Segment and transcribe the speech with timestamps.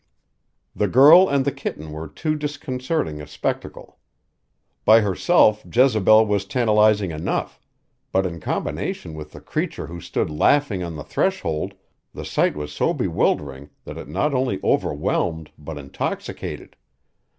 [0.75, 3.99] The girl and the kitten were too disconcerting a spectacle.
[4.83, 7.59] By herself Jezebel was tantalizing enough;
[8.11, 11.75] but in combination with the creature who stood laughing on the threshold,
[12.15, 16.75] the sight was so bewildering that it not only overwhelmed but intoxicated.